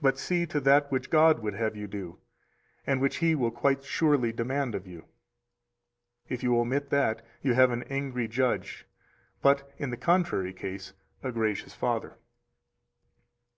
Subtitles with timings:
[0.00, 2.20] But see to that which God would have you do,
[2.86, 5.04] and what He will quite surely demand of you;
[6.26, 8.86] if you omit that, you have an angry Judge,
[9.42, 12.16] but in the contrary case a gracious Father.